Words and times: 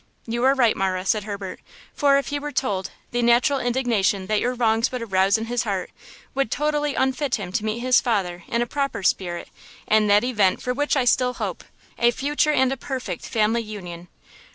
"You 0.25 0.43
are 0.45 0.55
right, 0.55 0.75
Marah," 0.75 1.05
said 1.05 1.25
Herbert, 1.25 1.59
"for 1.93 2.17
if 2.17 2.29
he 2.29 2.39
were 2.39 2.51
told, 2.51 2.89
the 3.11 3.21
natural 3.21 3.59
indignation 3.59 4.25
that 4.25 4.39
your 4.39 4.55
wrongs 4.55 4.91
would 4.91 5.03
arouse 5.03 5.37
in 5.37 5.45
his 5.45 5.61
heart 5.61 5.91
would 6.33 6.49
totally 6.49 6.95
unfit 6.95 7.35
him 7.35 7.51
to 7.51 7.63
meet 7.63 7.81
his 7.81 8.01
father 8.01 8.43
in 8.47 8.63
a 8.63 8.65
proper 8.65 9.03
spirit 9.03 9.49
in 9.85 10.07
that 10.07 10.23
event 10.23 10.59
for 10.59 10.73
which 10.73 10.97
I 10.97 11.05
still 11.05 11.35
hope–a 11.35 12.09
future 12.09 12.51
and 12.51 12.71
a 12.73 12.77
perfect 12.77 13.27
family 13.27 13.61
union!" 13.61 14.07